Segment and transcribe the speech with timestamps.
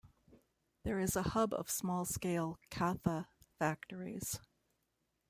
[0.81, 3.27] There is a hub of small scale Katha
[3.59, 4.39] factories.